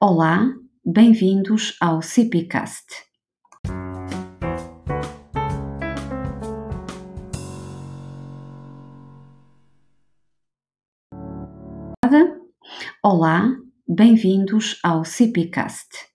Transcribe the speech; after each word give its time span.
Olá, 0.00 0.52
bem-vindos 0.84 1.76
ao 1.80 2.00
CPcast. 2.02 2.84
Olá, 13.02 13.54
bem-vindos 13.86 14.78
ao 14.82 15.04
CPcast. 15.04 16.13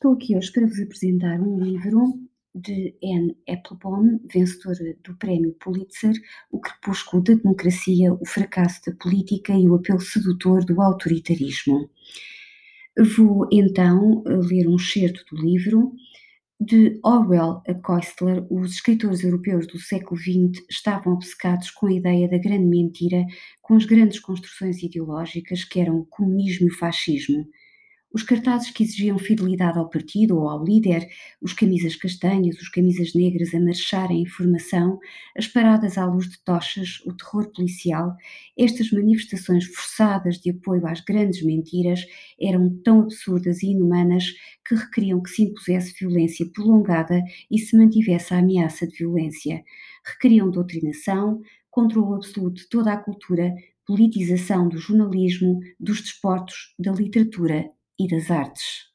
Estou 0.00 0.14
aqui 0.14 0.34
hoje 0.34 0.50
para 0.50 0.66
vos 0.66 0.80
apresentar 0.80 1.38
um 1.42 1.60
livro 1.62 2.18
de 2.54 2.96
Anne 3.04 3.36
Applebaum, 3.46 4.18
vencedora 4.32 4.96
do 5.04 5.14
Prémio 5.18 5.54
Pulitzer, 5.60 6.14
O 6.50 6.58
Crepúsculo 6.58 7.22
da 7.22 7.34
Democracia, 7.34 8.14
o 8.14 8.24
Fracasso 8.24 8.80
da 8.86 8.96
Política 8.96 9.52
e 9.52 9.68
o 9.68 9.74
Apelo 9.74 10.00
Sedutor 10.00 10.64
do 10.64 10.80
Autoritarismo. 10.80 11.90
Vou 13.14 13.46
então 13.52 14.22
ler 14.24 14.66
um 14.68 14.76
excerto 14.76 15.22
do 15.30 15.42
livro. 15.42 15.92
De 16.58 16.98
Orwell 17.04 17.60
a 17.68 17.74
Koestler, 17.74 18.46
os 18.50 18.72
escritores 18.72 19.22
europeus 19.22 19.66
do 19.66 19.78
século 19.78 20.18
XX 20.18 20.64
estavam 20.70 21.12
obcecados 21.12 21.70
com 21.70 21.88
a 21.88 21.92
ideia 21.92 22.26
da 22.26 22.38
grande 22.38 22.64
mentira, 22.64 23.22
com 23.60 23.74
as 23.74 23.84
grandes 23.84 24.18
construções 24.18 24.82
ideológicas 24.82 25.62
que 25.62 25.78
eram 25.78 25.98
o 25.98 26.06
comunismo 26.06 26.68
e 26.68 26.70
o 26.70 26.78
fascismo 26.78 27.46
os 28.12 28.24
cartazes 28.24 28.70
que 28.70 28.82
exigiam 28.82 29.18
fidelidade 29.18 29.78
ao 29.78 29.88
partido 29.88 30.36
ou 30.36 30.48
ao 30.48 30.64
líder, 30.64 31.08
os 31.40 31.52
camisas 31.52 31.94
castanhas, 31.94 32.60
os 32.60 32.68
camisas 32.68 33.14
negras 33.14 33.54
a 33.54 33.60
marchar 33.60 34.10
em 34.10 34.22
informação, 34.22 34.98
as 35.36 35.46
paradas 35.46 35.96
à 35.96 36.04
luz 36.04 36.28
de 36.28 36.42
tochas, 36.42 37.00
o 37.06 37.12
terror 37.12 37.50
policial, 37.52 38.16
estas 38.58 38.90
manifestações 38.90 39.64
forçadas 39.66 40.38
de 40.38 40.50
apoio 40.50 40.86
às 40.86 41.00
grandes 41.00 41.42
mentiras 41.44 42.04
eram 42.40 42.68
tão 42.82 43.00
absurdas 43.02 43.62
e 43.62 43.68
inumanas 43.68 44.24
que 44.66 44.74
requeriam 44.74 45.22
que 45.22 45.30
se 45.30 45.42
impusesse 45.42 45.94
violência 45.98 46.46
prolongada 46.52 47.22
e 47.50 47.58
se 47.58 47.76
mantivesse 47.76 48.34
a 48.34 48.38
ameaça 48.38 48.86
de 48.86 48.98
violência. 48.98 49.62
Requeriam 50.04 50.50
doutrinação, 50.50 51.40
controle 51.70 52.16
absoluto 52.16 52.62
de 52.62 52.68
toda 52.68 52.92
a 52.92 52.96
cultura, 52.96 53.54
politização 53.86 54.68
do 54.68 54.78
jornalismo, 54.78 55.60
dos 55.78 56.00
desportos, 56.00 56.74
da 56.78 56.92
literatura 56.92 57.70
e 58.00 58.06
das 58.08 58.30
artes. 58.30 58.89